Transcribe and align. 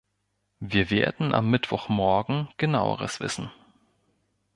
Wir 0.59 0.89
werden 0.89 1.31
am 1.35 1.51
Mittwochmorgen 1.51 2.47
Genaueres 2.57 3.19
wissen. 3.19 3.51